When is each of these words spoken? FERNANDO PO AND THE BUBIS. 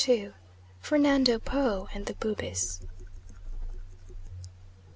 FERNANDO 0.79 1.37
PO 1.37 1.87
AND 1.93 2.07
THE 2.07 2.15
BUBIS. 2.15 2.81